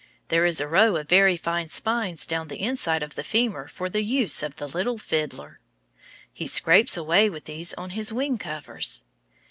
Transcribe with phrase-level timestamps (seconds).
[0.29, 3.87] There is a row of very fine spines down the inside of the femur for
[3.87, 5.59] the use of the little fiddler.
[6.33, 9.03] He scrapes away with these on his wing covers.